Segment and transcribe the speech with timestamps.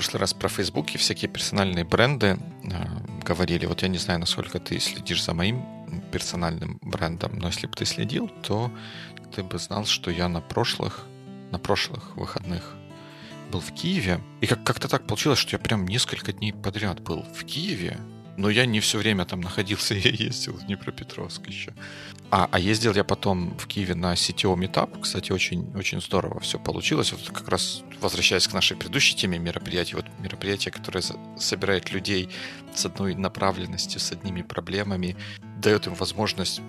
[0.00, 2.84] прошлый раз про Facebook и всякие персональные бренды э,
[3.22, 3.66] говорили.
[3.66, 5.62] Вот я не знаю, насколько ты следишь за моим
[6.10, 8.70] персональным брендом, но если бы ты следил, то
[9.34, 11.06] ты бы знал, что я на прошлых,
[11.50, 12.76] на прошлых выходных
[13.52, 14.20] был в Киеве.
[14.40, 17.98] И как- как-то так получилось, что я прям несколько дней подряд был в Киеве.
[18.38, 21.74] Но я не все время там находился, я ездил в Днепропетровск еще.
[22.30, 25.02] А, а ездил я потом в Киеве на CTO Meetup.
[25.02, 27.12] Кстати, очень, очень здорово все получилось.
[27.12, 31.02] Вот как раз возвращаясь к нашей предыдущей теме мероприятий, вот мероприятие, которое
[31.38, 32.30] собирает людей
[32.74, 35.16] с одной направленностью, с одними проблемами,
[35.58, 36.60] дает им возможность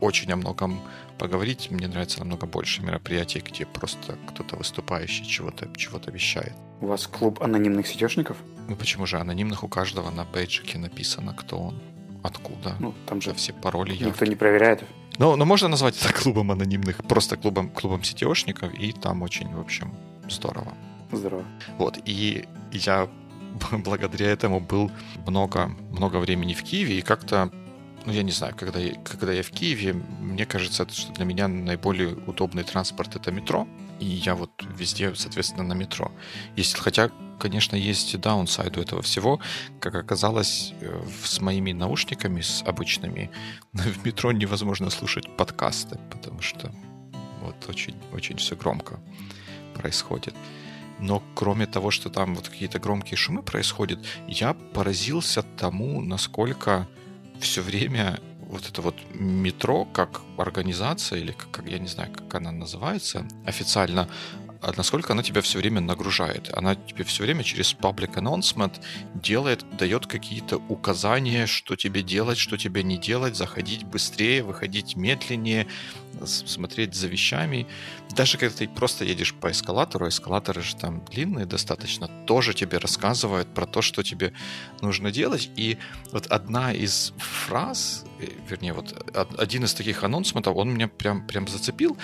[0.00, 0.80] очень о многом
[1.18, 1.70] поговорить.
[1.70, 6.52] Мне нравится намного больше мероприятий, где просто кто-то выступающий чего-то чего вещает.
[6.80, 8.36] У вас клуб анонимных сетешников?
[8.68, 11.82] Ну почему же анонимных у каждого на бейджике написано, кто он,
[12.22, 12.76] откуда.
[12.78, 14.24] Ну, там же все пароли никто явки.
[14.28, 14.84] не проверяет.
[15.18, 19.60] Но, но можно назвать это клубом анонимных, просто клубом, клубом сетеошников, и там очень, в
[19.60, 19.92] общем,
[20.30, 20.74] здорово.
[21.12, 21.44] Здорово.
[21.78, 23.08] Вот, и я
[23.72, 24.90] благодаря этому был
[25.26, 27.50] много, много времени в Киеве, и как-то,
[28.04, 31.48] ну, я не знаю, когда я, когда я в Киеве, мне кажется, что для меня
[31.48, 33.66] наиболее удобный транспорт— это метро,
[34.00, 36.12] и я вот везде, соответственно, на метро
[36.56, 36.80] ездил.
[36.82, 39.40] Хотя, конечно, есть даунсайд у этого всего.
[39.80, 43.30] Как оказалось, э, с моими наушниками, с обычными,
[43.72, 46.72] в метро невозможно слушать подкасты, потому что
[47.42, 49.00] вот очень, очень все громко
[49.78, 50.34] происходит.
[51.00, 56.86] Но кроме того, что там вот какие-то громкие шумы происходят, я поразился тому, насколько
[57.40, 58.18] все время
[58.50, 63.26] вот это вот метро как организация, или как, как- я не знаю, как она называется
[63.46, 64.08] официально,
[64.60, 66.50] а насколько она тебя все время нагружает.
[66.52, 68.80] Она тебе все время через public announcement
[69.14, 75.66] делает, дает какие-то указания, что тебе делать, что тебе не делать, заходить быстрее, выходить медленнее,
[76.24, 77.66] смотреть за вещами.
[78.10, 83.52] Даже когда ты просто едешь по эскалатору, эскалаторы же там длинные достаточно, тоже тебе рассказывают
[83.54, 84.32] про то, что тебе
[84.80, 85.50] нужно делать.
[85.56, 85.78] И
[86.12, 91.26] вот одна из фраз, э, вернее, вот од- один из таких анонсментов, он меня прям,
[91.26, 91.96] прям зацепил.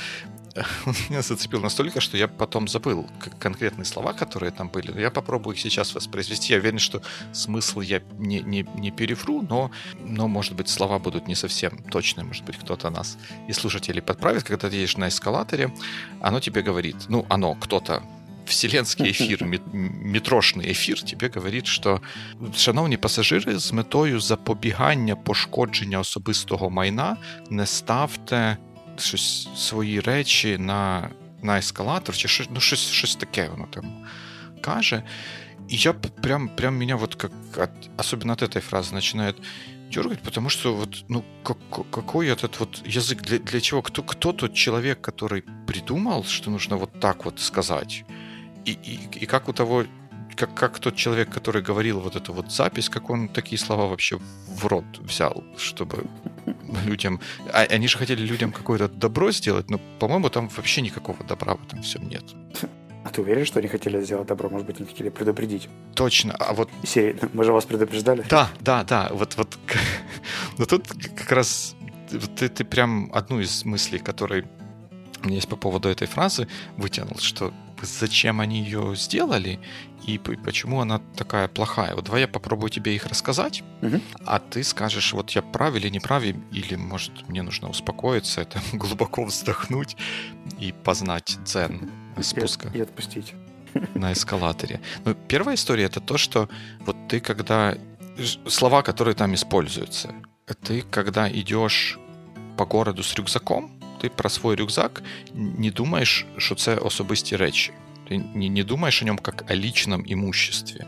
[0.85, 4.91] Он меня зацепил настолько, что я потом забыл к- конкретные слова, которые там были.
[4.91, 6.53] Но я попробую их сейчас воспроизвести.
[6.53, 7.01] Я уверен, что
[7.33, 9.71] смысл я не, не, не перевру, но,
[10.05, 12.25] но, может быть, слова будут не совсем точные.
[12.25, 13.17] Может быть, кто-то нас
[13.49, 14.43] и слушателей подправит.
[14.43, 15.69] Когда ты едешь на эскалаторе,
[16.21, 18.01] оно тебе говорит, ну, оно, кто-то,
[18.45, 22.01] вселенський ефір, мі- мітрошний ефір тебе говорить, що
[22.55, 27.17] шановні пасажири, з метою запобігання пошкодження особистого майна
[27.49, 28.57] не ставте
[29.00, 31.10] щось свої речі на,
[31.42, 34.06] на ескалатор, чи щось, ну, щось, щось таке воно там
[34.60, 35.02] каже.
[35.70, 39.36] И я прям, прям меня вот как, от, особенно от этой фразы начинает
[39.90, 41.56] дергать, потому что вот, ну, как,
[41.90, 46.76] какой этот вот язык, для, для чего, кто, кто тот человек, который придумал, что нужно
[46.76, 48.04] вот так вот сказать,
[48.66, 49.84] и, и, и как у того,
[50.36, 54.18] как, как тот человек, который говорил вот эту вот запись, как он такие слова вообще
[54.48, 56.04] в рот взял, чтобы
[56.84, 57.20] людям...
[57.52, 61.64] А, они же хотели людям какое-то добро сделать, но, по-моему, там вообще никакого добра в
[61.66, 62.24] этом всем нет.
[63.04, 64.48] А ты уверен, что они хотели сделать добро?
[64.48, 65.68] Может быть, они хотели предупредить?
[65.94, 66.34] Точно.
[66.34, 68.24] А вот серии, мы же вас предупреждали.
[68.30, 69.10] Да, да, да.
[69.12, 69.58] Вот, вот.
[70.58, 71.76] Но тут как раз
[72.36, 74.48] ты, ты прям одну из мыслей, которые
[75.22, 77.52] у меня есть по поводу этой фразы, вытянул, что
[77.84, 79.58] зачем они ее сделали
[80.06, 81.94] и почему она такая плохая.
[81.94, 84.02] Вот давай я попробую тебе их рассказать, Мгм.
[84.26, 88.60] а ты скажешь, вот я прав или не прав, или, может, мне нужно успокоиться, это
[88.72, 89.96] глубоко вздохнуть
[90.58, 91.90] и познать дзен
[92.22, 93.34] спуска И, и отпустить.
[93.94, 94.80] на эскалаторе.
[95.04, 96.48] Ну, первая история это то, что
[96.80, 97.76] вот ты когда
[98.46, 100.12] слова, которые там используются,
[100.62, 101.98] ты когда идешь
[102.56, 105.03] по городу з рюкзаком, ти про свій рюкзак
[105.33, 107.71] не думаєш, що це особисті речі.
[108.09, 110.87] Ты не, не думаешь о нем как о личном имуществе.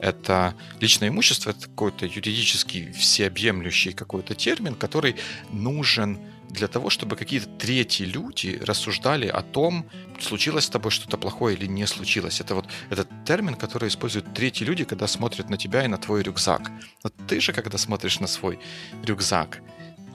[0.00, 5.16] Это личное имущество это какой-то юридический всеобъемлющий какой-то термин, который
[5.52, 6.18] нужен
[6.48, 9.86] для того, чтобы какие-то третьи люди рассуждали о том,
[10.20, 12.40] случилось с тобой что-то плохое или не случилось.
[12.40, 16.22] Это вот этот термин, который используют третьи люди, когда смотрят на тебя и на твой
[16.22, 16.70] рюкзак.
[17.04, 18.58] Но ты же, когда смотришь на свой
[19.02, 19.60] рюкзак,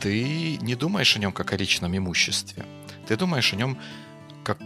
[0.03, 2.67] ты не думаешь о нем как о личном имуществе.
[3.07, 3.79] Ты думаешь о нем
[4.45, 4.59] как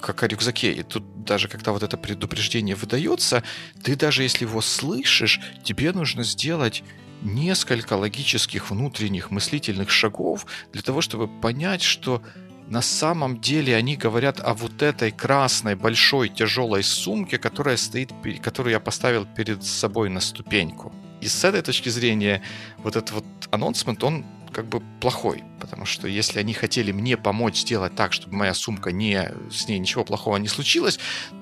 [0.00, 0.72] как о рюкзаке.
[0.72, 3.42] И тут даже когда вот это предупреждение выдается,
[3.82, 6.84] ты даже если его слышишь, тебе нужно сделать
[7.22, 12.22] несколько логических внутренних мыслительных шагов для того, чтобы понять, что
[12.68, 18.12] на самом деле они говорят о вот этой красной большой тяжелой сумке, которая стоит,
[18.42, 20.92] которую я поставил перед собой на ступеньку.
[21.20, 22.42] И с этой точки зрения
[22.78, 27.60] вот этот вот анонсмент, он как бы плохой, потому что если они хотели мне помочь
[27.60, 30.98] сделать так, чтобы моя сумка не, с ней ничего плохого не случилось,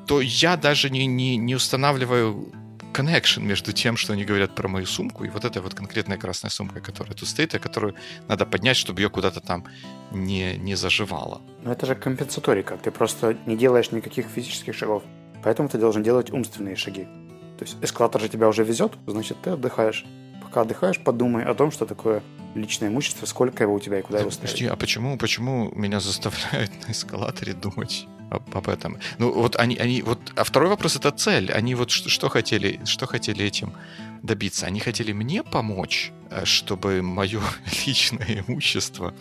[0.07, 2.53] то я даже не, не, не устанавливаю
[2.93, 6.51] connection между тем, что они говорят про мою сумку, и вот эта вот конкретная красная
[6.51, 7.95] сумка, которая тут стоит, и которую
[8.29, 9.65] надо поднять, чтобы ее куда-то там
[10.13, 11.41] не, не заживало.
[11.63, 12.77] Но это же компенсаторика.
[12.77, 15.03] Ты просто не делаешь никаких физических шагов.
[15.43, 17.05] Поэтому ты должен делать умственные шаги.
[17.59, 20.05] То есть эскалатор же тебя уже везет, значит, ты отдыхаешь.
[20.51, 22.25] Пока отдыхаешь, подумай о том, что такое
[22.57, 24.51] личное имущество, сколько его у тебя и куда его ставить.
[24.51, 28.99] Подожди, а почему, почему меня заставляют на эскалаторе думать об, об этом?
[29.19, 31.53] Ну, вот они, они, вот, а второй вопрос это цель.
[31.53, 33.75] Они вот что, что хотели, что хотели этим
[34.23, 34.67] добиться?
[34.67, 37.41] Они хотели мне помочь, э, чтобы мое
[37.87, 39.15] личное имущество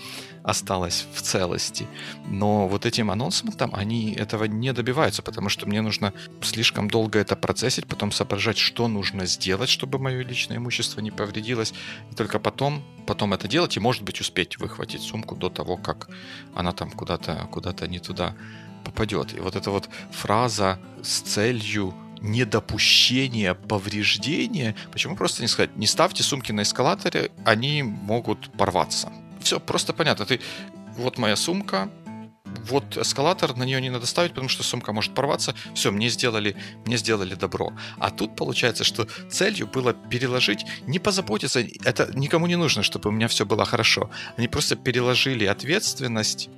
[0.43, 1.87] осталось в целости.
[2.25, 7.19] Но вот этим анонсом там они этого не добиваются, потому что мне нужно слишком долго
[7.19, 11.73] это процессить, потом соображать, что нужно сделать, чтобы мое личное имущество не повредилось,
[12.11, 16.09] и только потом, потом это делать и, может быть, успеть выхватить сумку до того, как
[16.55, 18.35] она там куда-то куда не туда
[18.83, 19.33] попадет.
[19.37, 24.75] И вот эта вот фраза с целью недопущения повреждения.
[24.91, 29.11] Почему просто не сказать, не ставьте сумки на эскалаторе, они могут порваться.
[29.41, 30.25] Все просто понятно.
[30.25, 30.39] Ты,
[30.97, 31.89] вот моя сумка,
[32.69, 35.55] вот эскалатор, на нее не надо ставить, потому что сумка может порваться.
[35.73, 36.55] Все, мне сделали,
[36.85, 37.73] мне сделали добро.
[37.97, 43.11] А тут получается, что целью было переложить, не позаботиться, это никому не нужно, чтобы у
[43.11, 44.09] меня все было хорошо.
[44.37, 46.49] Они просто переложили ответственность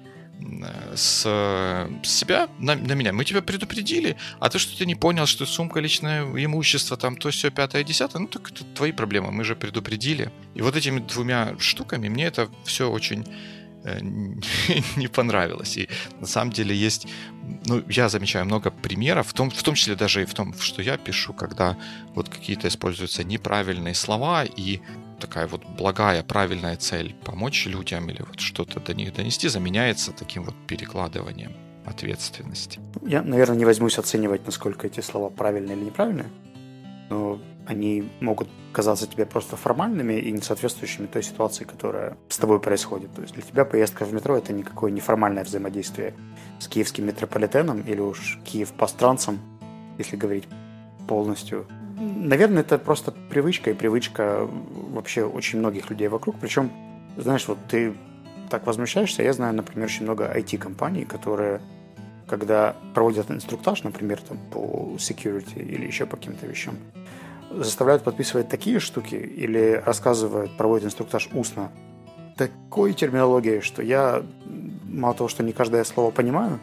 [0.96, 3.14] с, с себя на, на меня.
[3.14, 7.52] Мы тебя предупредили, а ты что-то не понял, что сумка личное имущество, там то все
[7.52, 10.32] пятое, десятое, ну так это твои проблемы, мы же предупредили.
[10.56, 13.26] И вот этими двумя штуками мне это все очень
[14.98, 15.78] не понравилось.
[15.78, 15.90] И
[16.20, 17.08] на самом деле есть,
[17.66, 20.82] ну, я замечаю много примеров, в том, в том числе даже и в том, что
[20.82, 21.78] я пишу, когда
[22.14, 24.80] вот какие-то используются неправильные слова, и
[25.20, 30.44] такая вот благая, правильная цель помочь людям или вот что-то до них донести заменяется таким
[30.44, 31.54] вот перекладыванием
[31.86, 32.80] ответственности.
[33.06, 36.30] Я, наверное, не возьмусь оценивать, насколько эти слова правильные или неправильные,
[37.12, 42.60] но они могут казаться тебе просто формальными и не соответствующими той ситуации, которая с тобой
[42.60, 43.14] происходит.
[43.14, 46.16] То есть для тебя поездка в метро– это никакое неформальное взаимодействие
[46.60, 49.40] с киевским метрополитеном или уж Киев постранцем,
[50.00, 50.48] если говорить
[51.08, 51.68] полностью
[52.02, 54.48] Наверное, это просто привычка и привычка
[54.90, 56.36] вообще очень многих людей вокруг.
[56.40, 56.72] Причем,
[57.16, 57.94] знаешь, вот ты
[58.50, 59.22] так возмущаешься.
[59.22, 61.62] Я знаю, например, очень много IT-компаний, которые,
[62.28, 66.76] когда проводят инструктаж, например, там, по security или еще по каким-то вещам,
[67.56, 71.72] заставляют подписывать такие штуки или рассказывают, проводят инструктаж устно
[72.38, 74.24] такой терминологией, что я
[74.84, 76.60] мало того, что не каждое слово понимаю,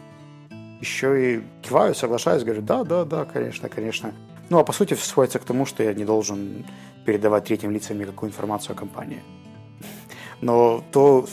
[0.80, 4.12] еще и киваю, соглашаюсь, говорю, да, да, да, конечно, конечно.
[4.50, 6.64] Ну, а по сути сводится к тому, что я не должен
[7.04, 9.22] передавать третьим лицам никакую информацию о компании.
[10.40, 11.26] Но то,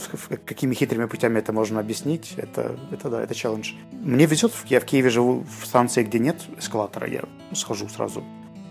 [0.44, 3.72] какими хитрыми путями это можно объяснить, это, это да, это челлендж.
[3.92, 8.24] Мне везет, я в Киеве живу в станции, где нет эскалатора, я схожу сразу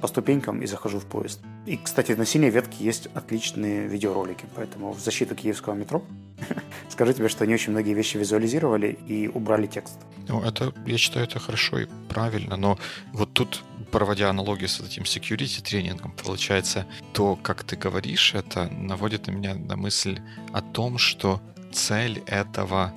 [0.06, 1.42] по ступенькам и захожу в поезд.
[1.66, 6.04] И, кстати, на синей ветке есть отличные видеоролики, поэтому в защиту киевского метро
[6.90, 9.98] скажу тебе, что они очень многие вещи визуализировали и убрали текст.
[10.28, 12.78] Ну, это, я считаю, это хорошо и правильно, но
[13.14, 19.26] вот тут проводя аналогию с этим security тренингом, получается, то, как ты говоришь, это наводит
[19.26, 20.20] на меня на мысль
[20.54, 21.42] о том, что
[21.74, 22.94] цель этого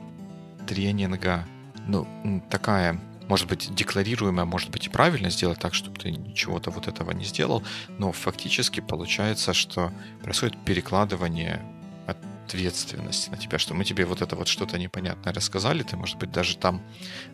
[0.67, 1.47] тренинга,
[1.87, 2.07] ну,
[2.51, 7.11] такая, может быть, декларируемая, может быть, и правильно сделать так, чтобы ты ничего-то вот этого
[7.13, 7.63] не сделал,
[7.99, 9.93] но фактически получается, что
[10.23, 11.63] происходит перекладывание
[12.07, 16.33] ответственности на тебя, что мы тебе вот это вот что-то непонятное рассказали, ты, может быть,
[16.33, 16.83] даже там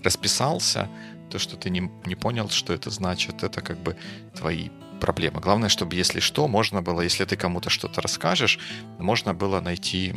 [0.02, 0.88] расписался,
[1.30, 3.96] то, что ты не, не понял, что это значит, это как бы
[4.34, 4.70] твои
[5.00, 5.40] проблемы.
[5.40, 8.58] Главное, чтобы, если что, можно было, если ты кому-то что-то расскажешь,
[8.98, 10.14] можно было найти,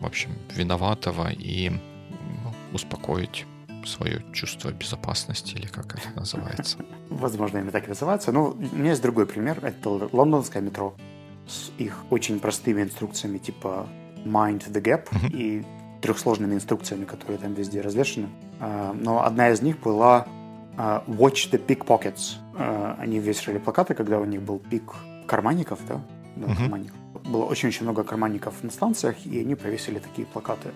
[0.00, 3.46] в общем, виноватого и ну, успокоить
[3.84, 6.78] свое чувство безопасности, или как это называется.
[7.08, 8.32] Возможно, именно так и называется.
[8.32, 9.64] Но у меня есть другой пример.
[9.64, 10.94] Это лондонское метро
[11.46, 13.88] с их очень простыми инструкциями типа
[14.24, 15.30] Mind the Gap uh-huh.
[15.32, 15.64] и
[16.00, 18.28] трехсложными инструкциями, которые там везде развешаны.
[18.60, 20.26] А, но одна из них была
[20.76, 22.36] а, Watch the Pickpockets.
[22.56, 24.94] А, они вешали плакаты, когда у них был пик
[25.26, 26.00] карманников, да?
[26.36, 26.56] да uh-huh.
[26.56, 26.96] карманников.
[27.24, 30.70] Было очень-очень много карманников на станциях, и они повесили такие плакаты.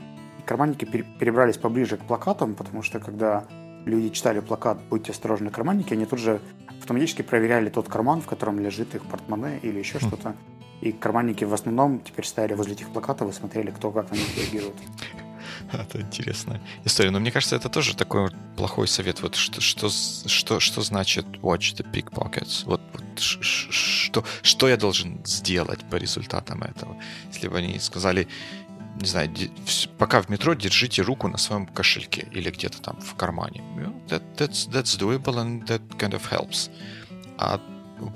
[0.47, 3.45] Карманники перебрались поближе к плакатам, потому что когда
[3.87, 6.41] люди читали плакат «Будьте осторожны, карманники», они тут же
[6.81, 10.09] автоматически проверяли тот карман, в котором лежит их портмоне или еще uh-huh.
[10.09, 10.37] что-то.
[10.81, 14.37] И карманники в основном теперь стояли возле этих плакатов и смотрели, кто как на них
[14.37, 14.77] реагирует.
[15.73, 17.11] Это интересная история.
[17.11, 19.23] Но мне кажется, это тоже такой плохой совет.
[19.23, 22.65] Вот что, что, что, что значит watch the pickpockets?
[22.67, 26.97] Вот, вот что, что я должен сделать по результатам этого?
[27.33, 28.29] Если бы они сказали,
[29.01, 29.31] не знаю,
[29.99, 33.63] пока в метро держите руку на своем кошельке или где-то там в кармане.
[34.09, 36.71] That, that's, that's doable and that kind of helps.
[37.39, 37.61] А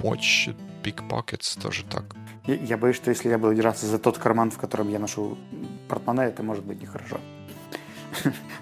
[0.03, 2.05] watch big pockets тоже так.
[2.47, 5.37] Я, я боюсь, что если я буду держаться за тот карман, в котором я ношу
[5.89, 7.19] портмоне, это может быть нехорошо.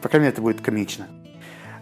[0.02, 1.06] По крайней мере, это будет комично.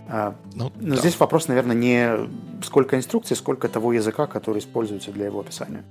[0.08, 1.00] А, ну, Но да.
[1.00, 2.28] здесь вопрос, наверное, не
[2.62, 5.84] сколько инструкций, сколько того языка, который используется для его описания.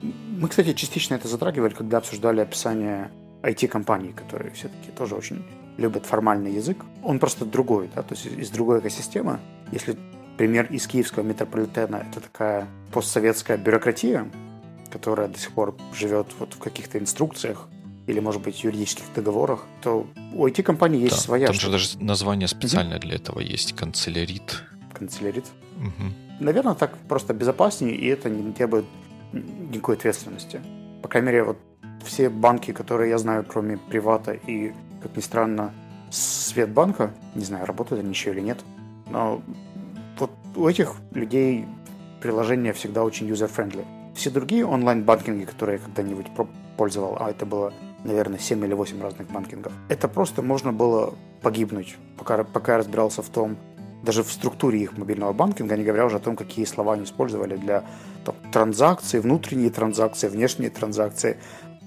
[0.00, 3.10] Мы, кстати, частично это затрагивали, когда обсуждали описание
[3.42, 5.44] IT-компаний, которые все-таки тоже очень
[5.76, 6.84] любят формальный язык.
[7.02, 9.38] Он просто другой, да, то есть из другой экосистемы.
[9.70, 9.96] Если
[10.36, 14.30] пример из киевского метрополитена– это такая постсоветская бюрократия,
[14.90, 17.68] которая до сих пор живет вот в каких-то инструкциях
[18.06, 21.46] или, может быть, юридических договорах, то у IT-компании есть да, своя...
[21.46, 23.02] Там же даже название специальное mm-hmm.
[23.02, 24.64] для этого есть– канцелярит.
[24.94, 25.44] Канцелярит?
[25.76, 26.40] Угу.
[26.40, 28.86] Наверное, так просто безопаснее, и это не требует
[29.32, 30.60] никакой ответственности.
[31.02, 31.58] По крайней мере, вот
[32.08, 34.72] все банки, которые я знаю, кроме Привата и,
[35.02, 35.72] как ни странно,
[36.10, 38.58] Светбанка, не знаю, работают они еще или нет,
[39.10, 39.42] но
[40.18, 41.66] вот у этих людей
[42.20, 43.84] приложение всегда очень user-friendly.
[44.14, 46.26] Все другие онлайн-банкинги, которые я когда-нибудь
[46.76, 47.72] пользовал, а это было,
[48.04, 53.22] наверное, 7 или 8 разных банкингов, это просто можно было погибнуть, пока, пока я разбирался
[53.22, 53.58] в том,
[54.02, 57.56] даже в структуре их мобильного банкинга, не говоря уже о том, какие слова они использовали
[57.56, 57.84] для
[58.24, 61.36] там, транзакций, внутренние транзакции, внешние транзакции.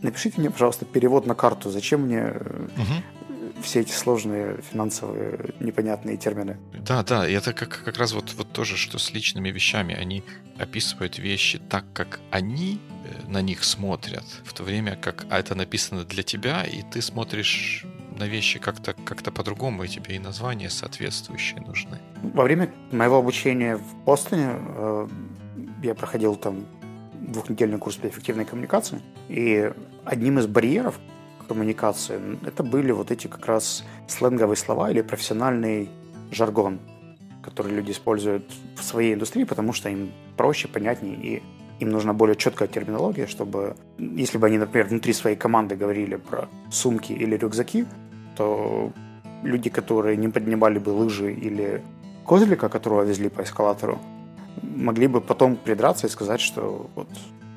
[0.02, 1.70] Напишите мне, пожалуйста, перевод на карту.
[1.70, 3.62] Зачем мне угу.
[3.62, 6.58] все эти сложные финансовые непонятные термины?
[6.74, 9.94] Да, да, и это как, как раз вот, вот тоже, что с личными вещами.
[9.94, 10.24] Они
[10.58, 15.56] описывают вещи так, как они э, на них смотрят, в то время как а это
[15.56, 17.86] написано для тебя, и ты смотришь
[18.18, 22.00] на вещи как-то как по-другому, и тебе и названия соответствующие нужны.
[22.22, 25.08] Во время моего обучения в Бостоне э,
[25.84, 26.66] я проходил там
[27.22, 29.72] двухнедельный курс по эффективной коммуникации, и
[30.04, 31.00] одним из барьеров
[31.48, 35.90] коммуникации это были вот эти как раз сленговые слова или профессиональный
[36.32, 36.80] жаргон,
[37.44, 38.46] который люди используют
[38.78, 41.44] в своей индустрии, потому что им проще, понятнее и
[41.80, 46.48] им нужна более четкая терминология, чтобы, если бы они, например, внутри своей команды говорили про
[46.72, 47.86] сумки или рюкзаки,
[48.38, 48.92] то
[49.44, 51.82] люди, которые не поднимали бы лыжи или
[52.26, 54.00] козлика, которого везли по эскалатору,
[54.62, 57.08] могли бы потом придраться и сказать, что вот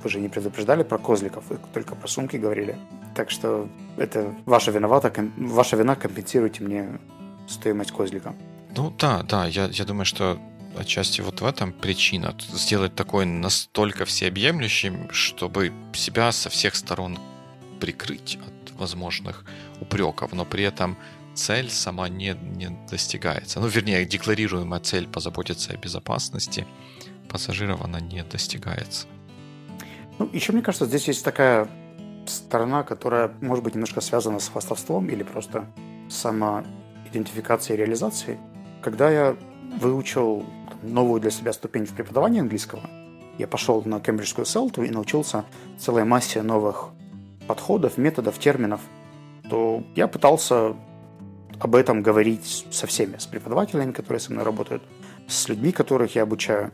[0.02, 2.76] вы же не предупреждали про козликов, вы только про сумки говорили.
[3.14, 6.98] Так что это ваша виновата, ваша вина, компенсируйте мне
[7.46, 8.34] стоимость козлика.
[8.76, 10.38] Ну да, да, я, я думаю, что
[10.76, 12.34] отчасти вот в этом причина.
[12.52, 17.18] Сделать такой настолько всеобъемлющим, чтобы себя со всех сторон
[17.80, 19.44] прикрыть от возможных
[19.80, 20.96] упреков, но при этом
[21.35, 23.61] цель сама не, не достигается.
[23.61, 26.67] Ну, вернее, декларируемая цель позаботиться о безопасности
[27.29, 29.07] пассажиров, она не достигается.
[30.19, 31.69] Ну, еще мне кажется, здесь есть такая
[32.26, 35.67] сторона, которая может быть немножко связана с хвастовством или просто
[36.09, 38.38] самоидентификацией и реализацией.
[38.83, 39.37] Когда я
[39.81, 40.45] выучил
[40.83, 42.83] новую для себя ступень в преподавании английского,
[43.38, 45.45] я пошел на кембриджскую селту и научился
[45.79, 46.91] целой массе новых
[47.49, 48.81] подходов, методов, терминов,
[49.50, 50.76] то я пытался
[51.64, 54.83] об этом говорить со всеми, с преподавателями, которые со мной работают,
[55.26, 56.73] с людьми, которых я обучаю.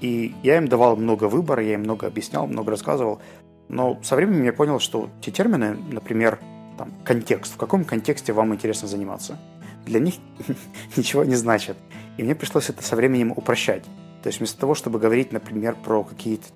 [0.00, 3.22] И я им давал много выбора, я им много объяснял, много рассказывал.
[3.68, 6.40] Но со временем я понял, что те термины, например,
[6.76, 9.38] там, контекст, в каком контексте вам интересно заниматься,
[9.86, 10.14] для них
[10.96, 11.76] ничего не значит.
[12.16, 13.84] И мне пришлось это со временем упрощать.
[14.24, 16.46] То есть вместо того, чтобы говорить, например, про какие-то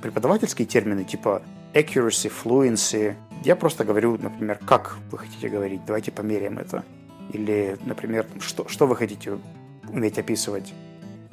[0.00, 1.42] преподавательские термины, типа
[1.74, 6.84] accuracy, fluency, я просто говорю, например, как вы хотите говорить, давайте померяем это.
[7.32, 9.38] Или, например, что, что вы хотите
[9.88, 10.72] уметь описывать.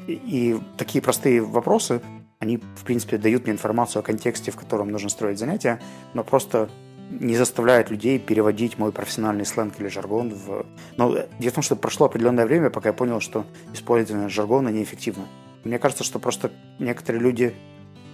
[0.07, 2.01] И, и такие простые вопросы,
[2.39, 5.79] они, в принципе, дают мне информацию о контексте, в котором нужно строить занятия,
[6.13, 6.69] но просто
[7.09, 10.65] не заставляют людей переводить мой профессиональный сленг или жаргон в...
[10.97, 15.25] Но дело в том, что прошло определенное время, пока я понял, что использование жаргона неэффективно.
[15.63, 17.55] Мне кажется, что просто некоторые люди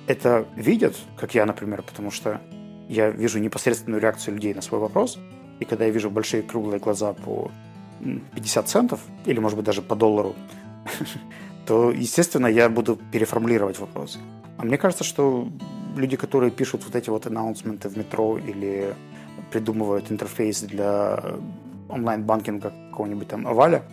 [0.08, 2.42] это видят, как я, например, потому что
[2.90, 5.18] я вижу непосредственную реакцию людей на свой вопрос,
[5.60, 7.52] и когда я вижу большие круглые глаза по
[8.36, 10.36] 50 центов, или, может быть, даже по доллару,
[11.66, 14.20] то, естественно, я буду переформулировать вопрос.
[14.58, 15.48] А мне кажется, что
[15.96, 18.94] люди, которые пишут вот эти вот анонсменты в метро или
[19.52, 21.20] придумывают интерфейс для
[21.90, 23.84] онлайн-банкинга какого-нибудь там Аваля,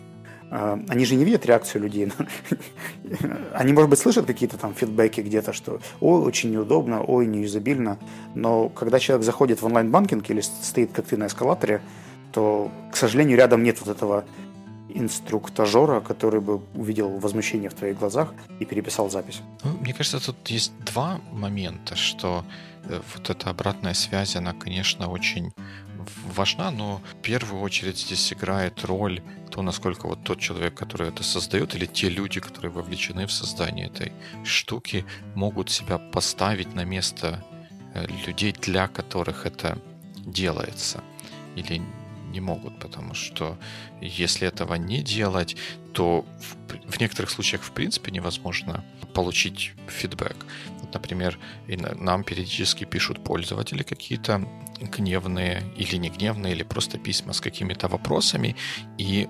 [0.51, 2.11] э, они же не видят реакцию людей.
[3.53, 7.97] Они, может быть, слышат какие-то там фидбэки где-то, что ой, очень неудобно, ой, неюзабильно.
[8.35, 11.81] Но когда человек заходит в онлайн-банкинг или стоит как ты на эскалаторе,
[12.31, 14.25] то, к сожалению, рядом нет вот этого
[14.89, 19.41] инструктажера, который бы увидел возмущение в твоих глазах и переписал запись?
[19.63, 22.43] Ну, мне кажется, тут есть два момента, что
[22.85, 25.51] э, вот эта обратная связь, она, конечно, очень
[26.35, 29.21] важна, но в первую очередь здесь играет роль
[29.51, 33.87] то, насколько вот тот человек, который это создает, или те люди, которые вовлечены в создание
[33.87, 34.11] этой
[34.43, 35.05] штуки,
[35.35, 37.43] могут себя поставить на место
[37.93, 39.77] э, людей, для которых это
[40.25, 41.03] делается.
[41.55, 41.81] Или
[42.29, 43.57] не могут, потому что
[44.01, 45.57] если этого не делать,
[45.93, 48.83] то в, в некоторых случаях в принципе невозможно
[49.13, 50.45] получить фидбэк.
[50.81, 54.47] Вот, например, нам периодически пишут пользователи какие-то
[54.81, 58.55] гневные или не гневные, или просто письма с какими-то вопросами,
[58.97, 59.27] и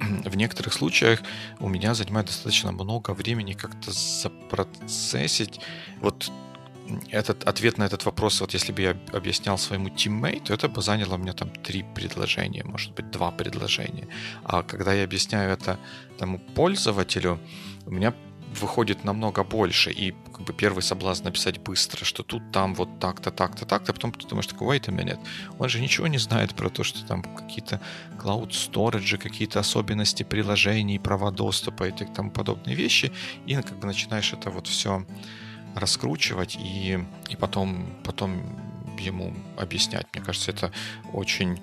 [0.24, 1.22] в некоторых случаях
[1.60, 5.60] у меня занимает достаточно много времени как-то запроцессить
[6.00, 6.30] вот
[7.10, 11.16] этот ответ на этот вопрос, вот если бы я объяснял своему тиммейту, это бы заняло
[11.16, 14.08] мне там три предложения, может быть, два предложения.
[14.44, 15.78] А когда я объясняю это
[16.18, 17.38] тому пользователю,
[17.86, 18.14] у меня
[18.60, 23.30] выходит намного больше, и как бы первый соблазн написать быстро, что тут, там, вот так-то,
[23.30, 25.18] так-то, так-то, а потом ты думаешь, такой, wait a minute,
[25.58, 27.80] он же ничего не знает про то, что там какие-то
[28.18, 33.12] cloud storage, какие-то особенности приложений, права доступа и тому подобные вещи,
[33.46, 35.06] и как бы начинаешь это вот все
[35.74, 36.98] раскручивать и,
[37.28, 38.42] и потом, потом
[38.98, 40.06] ему объяснять.
[40.14, 40.72] Мне кажется, это
[41.12, 41.60] очень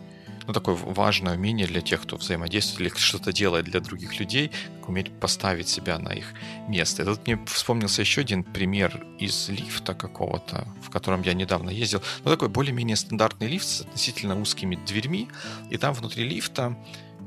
[0.50, 4.50] ну, такое важное умение для тех, кто взаимодействует или что-то делает для других людей,
[4.80, 6.34] как уметь поставить себя на их
[6.68, 7.04] место.
[7.04, 12.02] И тут мне вспомнился еще один пример из лифта какого-то, в котором я недавно ездил.
[12.24, 15.28] Ну, такой более-менее стандартный лифт с относительно узкими дверьми,
[15.70, 16.76] и там внутри лифта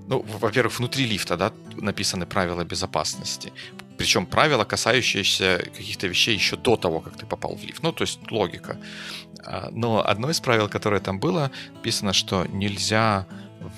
[0.09, 3.53] ну, во-первых, внутри лифта, да, написаны правила безопасности.
[3.99, 7.83] Причем правила, касающиеся каких-то вещей еще до того, как ты попал в лифт.
[7.83, 8.79] Ну, то есть логика.
[9.45, 13.27] А, но одно из правил, которое там было, написано, что нельзя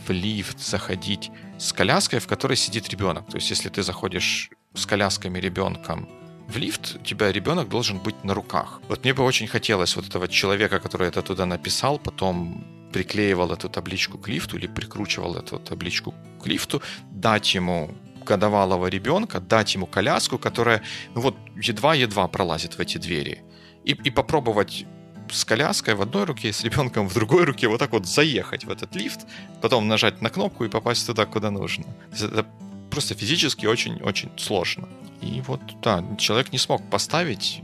[0.07, 3.27] в лифт заходить с коляской, в которой сидит ребенок.
[3.31, 6.09] То есть, если ты заходишь с колясками ребенком
[6.49, 8.81] в лифт, у тебя ребенок должен быть на руках.
[8.89, 13.69] Вот мне бы очень хотелось вот этого человека, который это туда написал, потом приклеивал эту
[13.69, 17.91] табличку к лифту или прикручивал эту табличку к лифту, дать ему
[18.25, 20.83] годовалого ребенка, дать ему коляску, которая
[21.15, 23.43] ну вот едва-едва пролазит в эти двери.
[23.85, 24.87] И, и попробовать
[25.31, 28.71] с коляской в одной руке, с ребенком в другой руке вот так вот заехать в
[28.71, 29.27] этот лифт,
[29.61, 31.85] потом нажать на кнопку и попасть туда, куда нужно.
[32.13, 32.47] Это
[32.91, 34.89] просто физически очень-очень сложно.
[35.21, 37.63] И вот, да, человек не смог поставить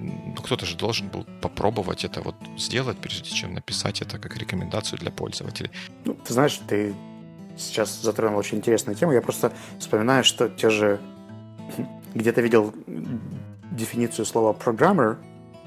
[0.00, 4.98] ну, кто-то же должен был попробовать это вот сделать, прежде чем написать это как рекомендацию
[4.98, 5.70] для пользователей.
[6.04, 6.94] Ну, ты знаешь, ты
[7.60, 9.12] сейчас затронул очень интересную тему.
[9.12, 11.00] Я просто вспоминаю, что те же...
[12.14, 12.74] Где-то видел
[13.70, 15.16] дефиницию слова programmer,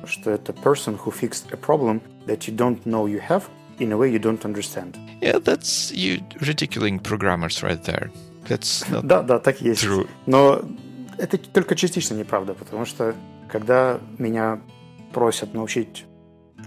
[0.05, 3.43] что это person who fixed a problem that you don't know you have
[3.79, 4.97] in a way you don't understand.
[5.21, 8.11] Yeah, that's you ridiculing programmers right there.
[8.47, 9.83] That's not да, да, так есть.
[9.83, 10.07] True.
[10.25, 10.61] Но
[11.17, 13.15] это только частично неправда, потому что
[13.49, 14.61] когда меня
[15.13, 16.05] просят научить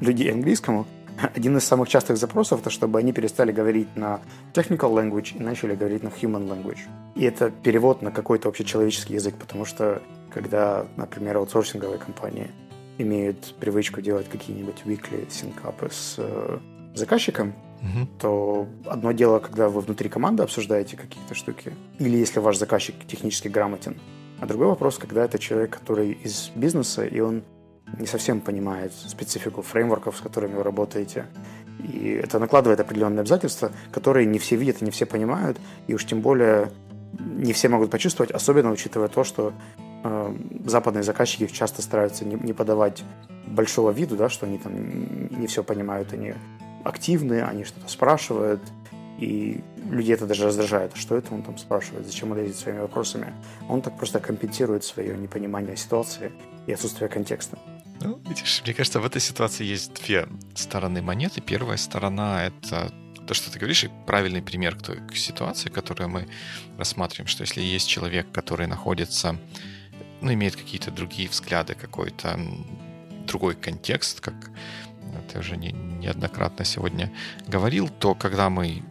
[0.00, 0.86] людей английскому,
[1.34, 4.20] один из самых частых запросов это чтобы они перестали говорить на
[4.52, 6.80] technical language и начали говорить на human language.
[7.14, 10.02] И это перевод на какой-то общечеловеческий язык, потому что
[10.32, 12.50] когда, например, аутсорсинговые компании
[12.98, 16.58] имеют привычку делать какие-нибудь weekly синкапы с э,
[16.94, 18.08] заказчиком, угу.
[18.18, 23.48] то одно дело, когда вы внутри команды обсуждаете какие-то штуки, или если ваш заказчик технически
[23.48, 23.96] грамотен,
[24.38, 27.42] а другой вопрос, когда это человек, который из бизнеса, и он
[27.98, 31.26] не совсем понимает специфику фреймворков, с которыми вы работаете.
[31.82, 36.04] И это накладывает определенные обязательства, которые не все видят и не все понимают, и уж
[36.04, 36.72] тем более
[37.18, 39.52] не все могут почувствовать, особенно учитывая то, что
[40.04, 43.02] э, западные заказчики часто стараются не, не подавать
[43.46, 44.72] большого виду, да, что они там
[45.38, 46.34] не все понимают, они
[46.84, 48.60] активны, они что-то спрашивают,
[49.18, 50.92] и людей это даже раздражает.
[50.94, 52.06] А что это он там спрашивает?
[52.06, 53.32] Зачем он лезет своими вопросами?
[53.68, 56.32] Он так просто компенсирует свое непонимание ситуации
[56.66, 57.58] и отсутствие контекста.
[58.00, 61.40] Ну, видишь, мне кажется, в этой ситуации есть две стороны монеты.
[61.40, 62.92] Первая сторона— это
[63.26, 66.28] то, что ты говоришь, и правильный пример к той ситуации, которую мы
[66.78, 69.38] рассматриваем, что если есть человек, который находится,
[70.20, 72.38] ну, имеет какие-то другие взгляды, какой-то
[73.26, 74.34] другой контекст, как
[75.32, 77.12] ты уже не, неоднократно сегодня
[77.48, 78.82] говорил, то когда мы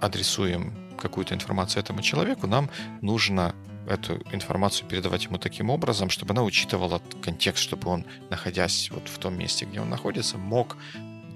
[0.00, 2.70] адресуем какую-то информацию этому человеку, нам
[3.00, 3.54] нужно
[3.88, 9.18] эту информацию передавать ему таким образом, чтобы она учитывала контекст, чтобы он, находясь вот в
[9.18, 10.76] том месте, где он находится, мог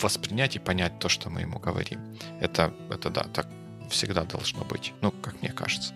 [0.03, 2.01] воспринять и понять то, что мы ему говорим.
[2.41, 3.47] Это, это да, так
[3.91, 5.95] всегда должно быть, ну, как мне кажется.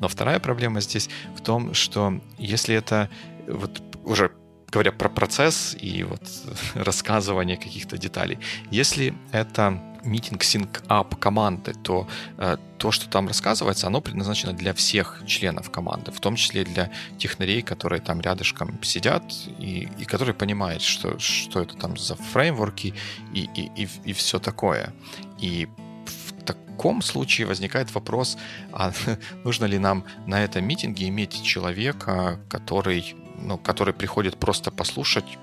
[0.00, 3.10] Но вторая проблема здесь в том, что если это
[3.46, 3.82] вот
[4.76, 6.22] говоря про процесс и вот
[6.74, 8.38] рассказывание каких-то деталей,
[8.70, 12.06] если это митинг sync-up команды, то
[12.38, 16.90] э, то, что там рассказывается, оно предназначено для всех членов команды, в том числе для
[17.18, 19.22] технарей, которые там рядышком сидят
[19.58, 22.94] и, и которые понимают, что, что это там за фреймворки
[23.34, 24.92] и, и, и, и все такое.
[25.40, 25.68] И
[26.46, 28.38] таком случае возникает вопрос,
[28.72, 28.92] а
[29.44, 35.38] нужно ли нам на этом митинге иметь человека, который, ну, который приходит просто послушать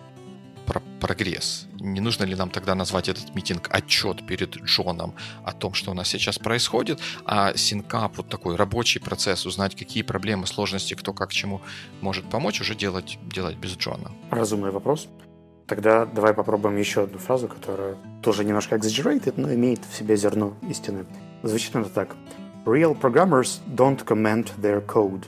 [0.66, 1.68] про прогресс.
[1.80, 5.14] Не нужно ли нам тогда назвать этот митинг отчет перед Джоном
[5.44, 10.04] о том, что у нас сейчас происходит, а синкап, вот такой рабочий процесс, узнать, какие
[10.04, 11.62] проблемы, сложности, кто как чему
[12.02, 14.12] может помочь, уже делать, делать без Джона.
[14.32, 15.08] Разумный вопрос.
[15.68, 20.54] Тогда давай попробуем еще одну фразу, которая тоже немножко exaggerated, но имеет в себе зерно
[20.70, 21.06] истины.
[21.42, 22.16] Звучит она так.
[22.66, 25.26] Real programmers don't comment their code.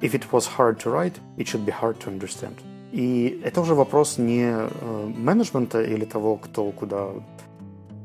[0.00, 2.54] If it was hard to write, it should be hard to understand.
[2.92, 7.10] И это уже вопрос не э, менеджмента или того, кто куда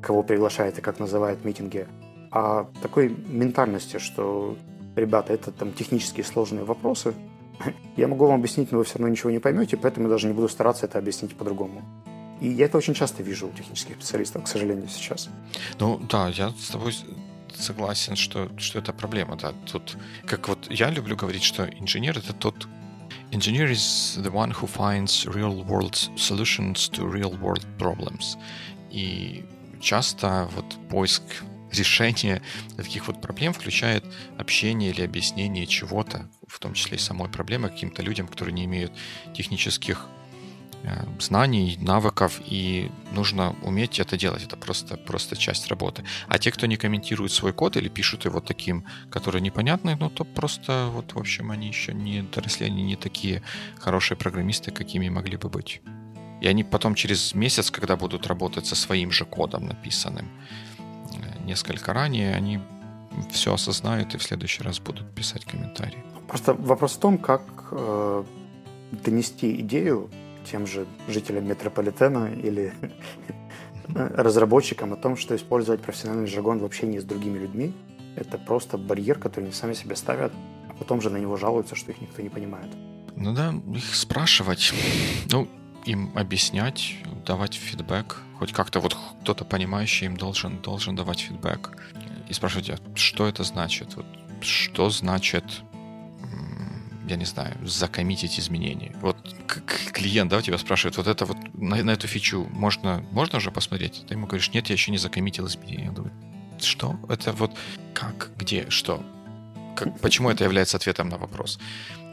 [0.01, 1.88] кого приглашает и как называет митинги,
[2.32, 4.58] а такой ментальности, что,
[4.95, 7.13] ребята, это там технические сложные вопросы.
[7.98, 10.34] Я могу вам объяснить, но вы все равно ничего не поймете, поэтому я даже не
[10.34, 11.82] буду стараться это объяснить по-другому.
[12.42, 15.30] И я это очень часто вижу у технических специалистов, к сожалению, сейчас.
[15.80, 16.94] Ну да, я с тобой
[17.56, 19.38] согласен, что, что это проблема.
[19.38, 19.54] Да.
[19.72, 22.68] Тут, как вот я люблю говорить, что инженер это тот,
[23.32, 28.38] Engineer is the one who finds real-world solutions to real-world problems.
[28.92, 29.44] И
[29.82, 31.24] часто вот поиск
[31.74, 32.42] решения
[32.78, 34.06] таких вот проблем включает
[34.38, 38.94] общение или объяснение чего-то, в том числе и самой проблемы каким-то людям, которые не имеют
[39.34, 40.08] технических
[40.86, 44.44] Э, знаний, навыков, и нужно уметь это делать.
[44.44, 46.04] Это просто, просто часть работы.
[46.28, 50.26] А те, кто не комментирует свой код или пишут его таким, который непонятный, ну, то
[50.26, 53.44] просто, вот, в общем, они еще не доросли, они не такие
[53.80, 55.82] хорошие программисты, какими могли бы быть.
[56.42, 60.28] И они потом через месяц, когда будут работать со своим же кодом написанным
[61.43, 62.60] несколько ранее, они
[63.32, 66.03] все осознают и в следующий раз будут писать комментарии.
[66.27, 68.23] Просто вопрос в том, как э,
[68.91, 70.10] донести идею
[70.49, 72.73] тем же жителям метрополитена или
[73.88, 77.73] разработчикам о том, что использовать профессиональный жаргон в общении с другими людьми–
[78.15, 80.32] это просто барьер, который они сами себе ставят,
[80.69, 82.71] а потом же на него жалуются, что их никто не понимает.
[83.15, 84.73] Ну да, их спрашивать,
[85.32, 85.47] ну,
[85.86, 88.17] им объяснять, давать фидбэк.
[88.39, 91.78] Хоть как-то вот кто-то понимающий им должен, должен давать фидбэк.
[92.30, 93.96] И спрашивать, а что это значит?
[93.96, 94.06] Вот,
[94.41, 95.63] что значит
[97.08, 98.96] я не знаю, закоммитить изменения.
[99.02, 99.17] Вот
[99.91, 103.52] клиент, да, у тебя спрашивает, вот это вот на, на эту фичу можно, можно уже
[103.52, 104.06] посмотреть?
[104.08, 105.86] Ты ему говоришь, нет, я еще не закоммитил изменения.
[105.86, 106.13] Я думаю,
[106.60, 106.98] что?
[107.10, 107.52] Это вот
[107.93, 109.04] как, где, что?
[109.76, 111.60] Как, почему это является ответом на вопрос?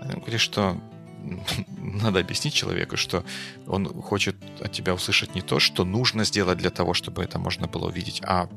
[0.03, 0.81] Он говорит, что
[1.79, 3.25] надо объяснить человеку, что
[3.67, 7.67] он хочет от тебя услышать не то, что нужно сделать для того, чтобы это можно
[7.67, 8.49] было увидеть, а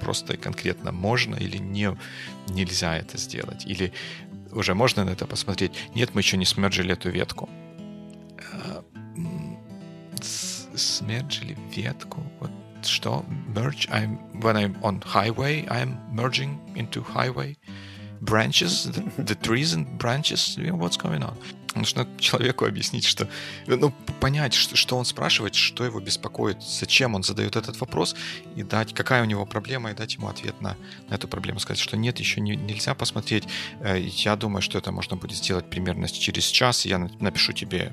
[0.00, 1.96] просто конкретно можно или не,
[2.48, 3.66] нельзя это сделать.
[3.66, 3.92] Или
[4.52, 5.72] уже можно на это посмотреть.
[5.94, 7.48] Нет, мы еще не смерджили эту ветку.
[8.52, 8.82] Э,
[10.74, 12.22] смерджили ветку?
[12.40, 12.50] Вот
[12.82, 13.24] что?
[13.54, 13.88] Merge?
[13.90, 17.56] I'm, when I'm on highway, I'm merging into highway.
[18.20, 21.36] Branches, the, the trees and branches, what's going on?
[21.76, 23.28] Нужно человеку объяснить, что...
[23.66, 28.16] Ну, понять, что, что он спрашивает, что его беспокоит, зачем он задает этот вопрос,
[28.56, 30.76] и дать, какая у него проблема, и дать ему ответ на,
[31.08, 31.60] на эту проблему.
[31.60, 33.44] Сказать, что нет, еще не, нельзя посмотреть.
[33.80, 37.92] Э, я думаю, что это можно будет сделать примерно через час, я напишу тебе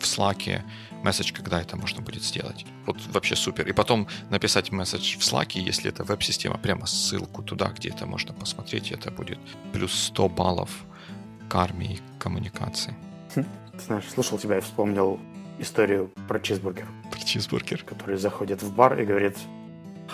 [0.00, 0.62] в Slack
[1.02, 2.66] месседж, когда это можно будет сделать.
[2.86, 3.68] Вот вообще супер.
[3.68, 8.34] И потом написать месседж в Slack, если это веб-система, прямо ссылку туда, где это можно
[8.34, 9.38] посмотреть, это будет
[9.72, 10.70] плюс 100 баллов
[11.48, 12.94] к армии коммуникации.
[13.34, 13.44] Ты
[13.86, 15.20] знаешь, слушал тебя и вспомнил
[15.58, 16.86] историю про чизбургер.
[17.10, 17.82] Про чизбургер.
[17.84, 19.36] Который заходит в бар и говорит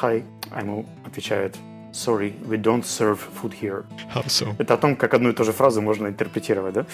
[0.01, 1.57] «Hi», а ему отвечают
[1.93, 3.85] «Sorry, we don't serve food here».
[4.15, 4.55] How so?
[4.59, 6.87] Это о том, как одну и ту же фразу можно интерпретировать, да?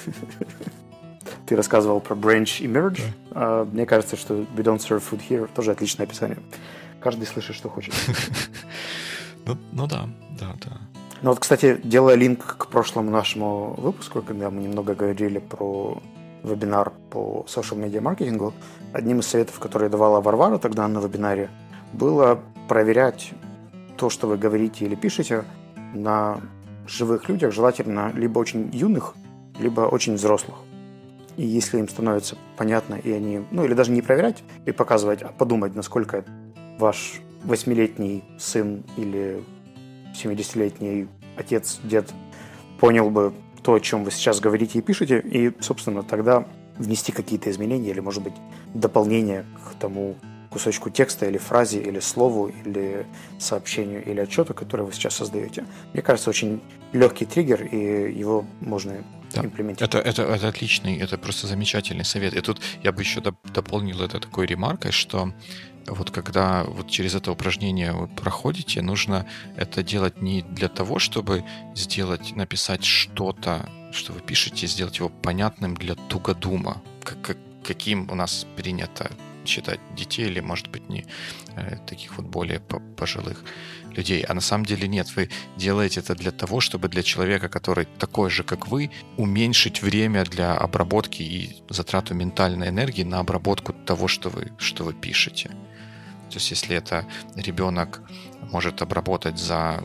[1.46, 3.03] Ты рассказывал про branch и merge.
[3.31, 3.35] Да.
[3.35, 6.38] А, мне кажется, что we don't serve food here тоже отличное описание.
[7.01, 7.94] Каждый слышит, что хочет.
[9.46, 10.97] ну, ну да, да, да.
[11.20, 16.00] Ну вот, кстати, делая линк к прошлому нашему выпуску, когда мы немного говорили про
[16.44, 18.54] вебинар по social media маркетингу,
[18.92, 21.50] одним из советов, которые давала Варвара тогда на вебинаре,
[21.92, 23.33] было проверять
[23.96, 25.44] то, что вы говорите или пишете
[25.92, 26.40] на
[26.87, 29.14] живых людях, желательно либо очень юных,
[29.59, 30.57] либо очень взрослых.
[31.37, 35.28] И если им становится понятно, и они, ну или даже не проверять и показывать, а
[35.28, 36.24] подумать, насколько
[36.78, 39.42] ваш восьмилетний сын или
[40.14, 42.12] 70-летний отец, дед
[42.81, 47.51] понял бы то, о чем вы сейчас говорите и пишете, и, собственно, тогда внести какие-то
[47.51, 48.35] изменения или, может быть,
[48.75, 50.16] дополнения к тому
[50.51, 53.07] кусочку текста или фразе, или слову, или
[53.38, 55.66] сообщению, или отчету, который вы сейчас создаете.
[55.92, 56.61] Мне кажется, очень
[56.92, 59.42] легкий триггер, и его можно да.
[59.79, 62.33] Это, это, это отличный, это просто замечательный совет.
[62.33, 65.35] И тут я бы еще дополнил это такой ремаркой, что
[65.88, 71.44] вот когда вот через это упражнение вы проходите, нужно это делать не для того, чтобы
[71.74, 78.14] сделать, написать что-то, что вы пишете, сделать его понятным для тугодума, как, как, каким у
[78.14, 79.11] нас принято
[79.48, 81.07] считать детей или, может быть, не
[81.57, 83.42] э, таких вот более пожилых
[83.92, 84.22] людей.
[84.22, 88.31] А на самом деле нет, вы делаете это для того, чтобы для человека, который такой
[88.31, 94.29] же, как вы, уменьшить время для обработки и затрату ментальной энергии на обработку того, что
[94.29, 95.51] вы, что вы пишете.
[96.31, 97.05] То есть если это
[97.37, 98.01] ребенок
[98.53, 99.83] может обработать за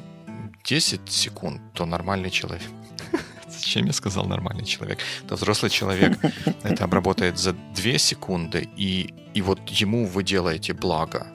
[0.64, 2.70] 10 секунд, то нормальный человек,
[3.48, 5.00] Зачем я сказал нормальный человек?
[5.28, 6.18] То взрослый человек
[6.64, 11.28] это обработает за 2 секунды, и, и вот ему вы делаете благо,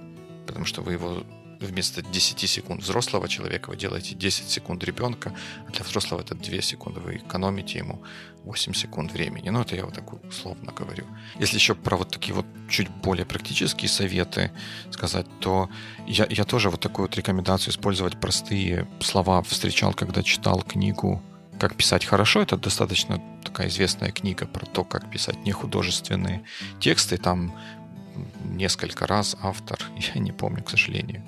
[0.46, 1.22] потому что вы его
[1.60, 5.34] вместо 10 секунд взрослого человека вы делаете 10 секунд ребенка,
[5.66, 7.00] а для взрослого это 2 секунды.
[7.00, 8.02] Вы экономите ему
[8.44, 9.50] 8 секунд времени.
[9.50, 11.04] Ну, это я вот так условно говорю.
[11.38, 14.52] Если еще про вот такие вот чуть более практические советы
[14.90, 15.68] сказать, то
[16.06, 21.22] я, я тоже вот такую вот рекомендацию использовать простые слова встречал, когда читал книгу
[21.58, 26.44] как писать хорошо, это достаточно такая известная книга про то, как писать нехудожественные
[26.80, 27.16] тексты.
[27.16, 27.52] Там
[28.44, 29.78] несколько раз автор,
[30.14, 31.22] я не помню, к сожалению,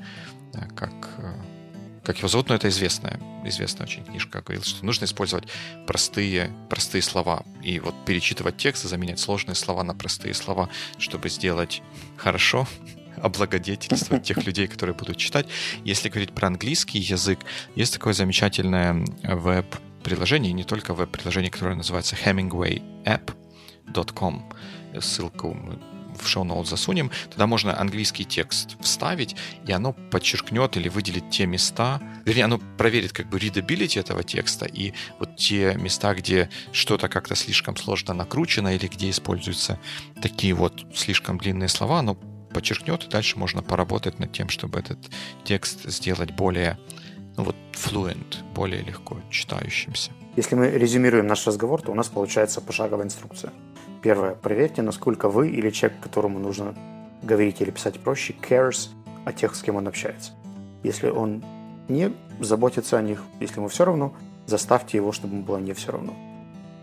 [0.75, 1.35] как, э,
[2.05, 5.47] как его зовут, но это известная, известная очень книжка, говорил, что нужно использовать
[5.87, 7.45] простые, простые слова.
[7.63, 11.83] И вот перечитывать текст и заменять сложные слова на простые слова, чтобы сделать
[12.17, 12.67] хорошо,
[13.17, 15.47] облагодетельствовать тех людей, которые будут читать.
[15.85, 17.39] Если говорить про английский язык,
[17.77, 24.53] есть такое замечательное веб приложение, и не только веб-приложение, которое называется hemingwayapp.com.
[25.01, 25.79] Ссылку мы
[26.23, 32.01] в шоу-ноут засунем, тогда можно английский текст вставить, и оно подчеркнет или выделит те места,
[32.25, 37.35] вернее, оно проверит как бы readability этого текста, и вот те места, где что-то как-то
[37.35, 39.79] слишком сложно накручено, или где используются
[40.21, 42.15] такие вот слишком длинные слова, оно
[42.53, 44.99] подчеркнет, и дальше можно поработать над тем, чтобы этот
[45.45, 46.79] текст сделать более
[47.37, 50.11] ну вот fluent, более легко читающимся.
[50.37, 53.53] Если мы резюмируем наш разговор, то у нас получается пошаговая инструкция.
[54.03, 54.35] Первое.
[54.35, 56.75] Проверьте, насколько вы или человек, которому нужно
[57.23, 58.91] говорить или писать проще, cares
[59.25, 60.33] о тех, с кем он общается.
[60.83, 61.43] Если он
[61.89, 64.15] не заботится о них, если ему все равно,
[64.47, 66.15] заставьте его, чтобы ему было не все равно.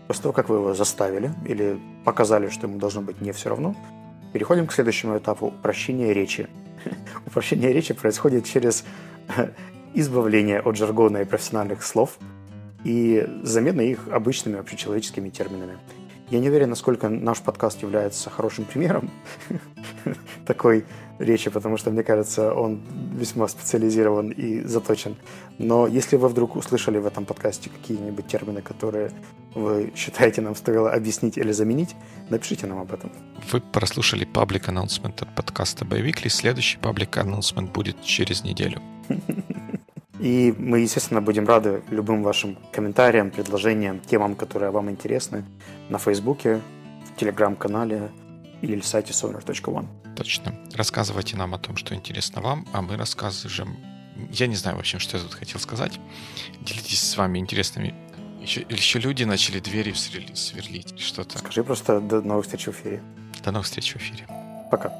[0.06, 3.74] После того, как вы его заставили или показали, что ему должно быть не все равно,
[4.32, 6.48] переходим к следующему этапу– упрощения речи.
[7.26, 8.84] Упрощение речи происходит через
[9.94, 12.18] избавление от жаргона и профессиональных слов
[12.88, 15.76] и замена их обычными общечеловеческими терминами.
[16.30, 19.10] Я не уверен, насколько наш подкаст является хорошим примером
[20.46, 20.86] такой
[21.18, 22.80] речи, потому что, мне кажется, он
[23.14, 25.16] весьма специализирован и заточен.
[25.58, 29.10] Но если вы вдруг услышали в этом подкасте какие-нибудь термины, которые
[29.54, 31.94] вы считаете нам стоило объяснить или заменить,
[32.30, 33.10] напишите нам об этом.
[33.52, 36.28] Вы прослушали паблик анонсмент от подкаста Боевикли.
[36.28, 38.80] Следующий паблик анонсмент будет через неделю.
[40.20, 45.44] И мы, естественно, будем рады любым вашим комментариям, предложениям, темам, которые вам интересны
[45.88, 46.60] на Фейсбуке,
[47.06, 48.10] в Телеграм-канале
[48.62, 49.86] или сайте sonar.one.
[50.16, 50.54] Точно.
[50.74, 53.76] Рассказывайте нам о том, что интересно вам, а мы рассказываем...
[54.32, 56.00] Я не знаю, в общем, что я тут хотел сказать.
[56.60, 57.94] Делитесь с вами интересными...
[58.40, 61.38] Еще, еще люди начали двери сверлить, что-то.
[61.38, 63.02] Скажи просто до новых встреч в эфире.
[63.44, 64.26] До новых встреч в эфире.
[64.70, 64.92] Пока.